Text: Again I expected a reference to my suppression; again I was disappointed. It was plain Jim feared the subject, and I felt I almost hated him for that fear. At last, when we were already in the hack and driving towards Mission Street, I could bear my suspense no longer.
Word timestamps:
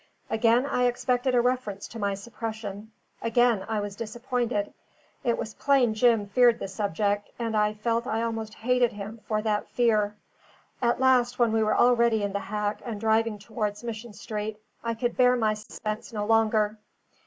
Again 0.31 0.65
I 0.65 0.85
expected 0.85 1.35
a 1.35 1.41
reference 1.41 1.87
to 1.89 1.99
my 1.99 2.15
suppression; 2.15 2.91
again 3.21 3.63
I 3.69 3.79
was 3.81 3.95
disappointed. 3.95 4.73
It 5.23 5.37
was 5.37 5.53
plain 5.53 5.93
Jim 5.93 6.25
feared 6.25 6.57
the 6.57 6.67
subject, 6.67 7.29
and 7.37 7.55
I 7.55 7.75
felt 7.75 8.07
I 8.07 8.23
almost 8.23 8.55
hated 8.55 8.93
him 8.93 9.19
for 9.27 9.43
that 9.43 9.67
fear. 9.69 10.15
At 10.81 10.99
last, 10.99 11.37
when 11.37 11.51
we 11.51 11.61
were 11.61 11.77
already 11.77 12.23
in 12.23 12.33
the 12.33 12.39
hack 12.39 12.81
and 12.83 12.99
driving 12.99 13.37
towards 13.37 13.83
Mission 13.83 14.13
Street, 14.13 14.57
I 14.83 14.95
could 14.95 15.15
bear 15.15 15.35
my 15.35 15.53
suspense 15.53 16.11
no 16.11 16.25
longer. 16.25 16.79